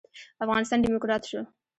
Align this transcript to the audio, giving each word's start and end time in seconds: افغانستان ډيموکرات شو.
افغانستان 0.43 0.79
ډيموکرات 0.85 1.23
شو. 1.29 1.41